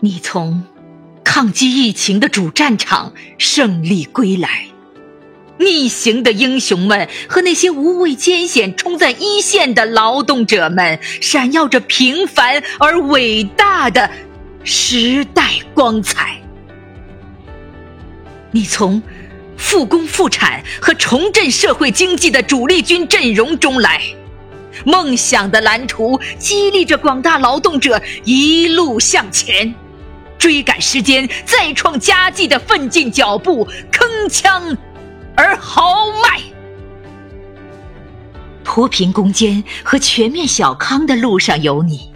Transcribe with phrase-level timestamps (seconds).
[0.00, 0.62] 你从
[1.24, 4.66] 抗击疫情的主战场胜利归来，
[5.58, 14.08] 逆行的英雄们和那些无畏艰险冲在一线的劳动者们，闪耀着平凡而伟大的
[14.62, 16.40] 时代光彩。
[18.52, 19.02] 你从
[19.56, 24.00] 复工复产和重振社会经济的主力军阵容中来。
[24.84, 29.74] 梦想的蓝图激励着广大劳动者一路向前，
[30.38, 34.76] 追赶时间、再创佳绩的奋进脚步，铿锵
[35.34, 36.40] 而豪迈。
[38.64, 42.12] 脱贫攻坚和全面小康的路上有你，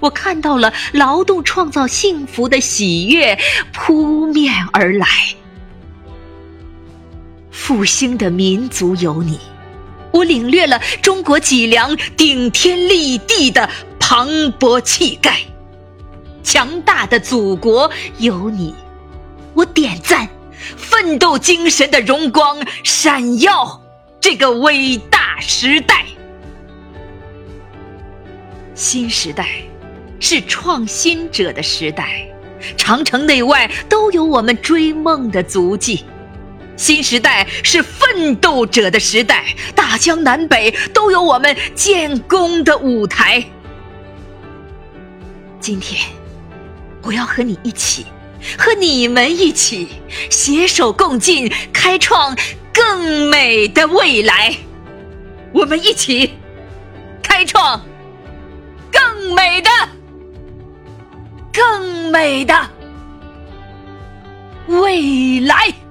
[0.00, 3.38] 我看到了劳动创造幸福的喜悦
[3.72, 5.06] 扑面而来。
[7.50, 9.38] 复兴的民族有你。
[10.10, 13.68] 我领略了中国脊梁顶天立地的
[14.00, 14.26] 磅
[14.58, 15.38] 礴气概，
[16.42, 18.74] 强大的祖国有你，
[19.54, 20.28] 我点赞
[20.76, 23.80] 奋斗精神的荣光闪耀
[24.20, 26.04] 这个伟大时代。
[28.74, 29.48] 新时代
[30.20, 32.26] 是创新者的时代，
[32.76, 36.04] 长城内外都有我们追梦的足迹。
[36.76, 43.44] 新时代是奋斗者的时代，大江南北都有我们建功的舞台。
[45.58, 46.00] 今天，
[47.08, 48.04] 我要和你一起，
[48.58, 49.88] 和你们一起，
[50.28, 52.36] 携手共进，开创
[52.70, 54.54] 更美的未来。
[55.54, 56.34] 我们一起
[57.22, 57.80] 开创
[58.92, 59.70] 更美的、
[61.50, 62.68] 更美的
[64.66, 65.87] 未来。